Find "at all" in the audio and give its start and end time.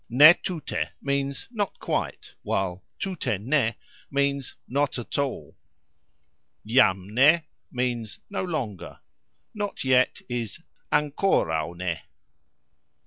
4.97-5.55